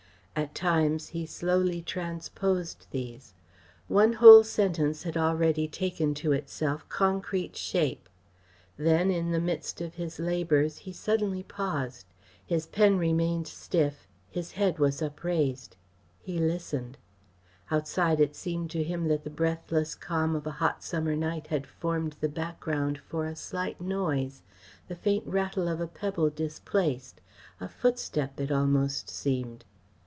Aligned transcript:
At 0.33 0.55
times 0.55 1.09
he 1.09 1.25
slowly 1.25 1.81
transposed 1.83 2.87
these. 2.89 3.33
One 3.89 4.13
whole 4.13 4.43
sentence 4.45 5.03
had 5.03 5.17
already 5.17 5.67
taken 5.67 6.13
to 6.15 6.31
itself 6.31 6.87
concrete 6.87 7.55
shape. 7.57 8.07
Then, 8.77 9.11
in 9.11 9.31
the 9.31 9.41
midst 9.41 9.81
of 9.81 9.95
his 9.95 10.19
labours, 10.19 10.79
he 10.79 10.93
suddenly 10.93 11.43
paused. 11.43 12.07
His 12.45 12.65
pen 12.65 12.97
remained 12.97 13.45
stiff, 13.47 14.07
his 14.29 14.53
head 14.53 14.79
was 14.79 15.01
upraised. 15.01 15.75
He 16.21 16.39
listened. 16.39 16.97
Outside 17.69 18.21
it 18.21 18.35
seemed 18.35 18.71
to 18.71 18.83
him 18.83 19.09
that 19.09 19.23
the 19.25 19.29
breathless 19.29 19.93
calm 19.95 20.33
of 20.33 20.47
a 20.47 20.51
hot 20.51 20.81
summer 20.81 21.15
night 21.15 21.47
had 21.47 21.67
formed 21.67 22.13
the 22.21 22.29
background 22.29 22.97
for 22.99 23.25
a 23.27 23.35
slight 23.35 23.81
noise, 23.81 24.41
the 24.87 24.95
faint 24.95 25.27
rattle 25.27 25.67
of 25.67 25.81
a 25.81 25.87
pebble 25.87 26.29
displaced; 26.29 27.19
a 27.59 27.67
footstep, 27.67 28.39
it 28.39 28.49
almost 28.51 29.09
seemed. 29.09 29.65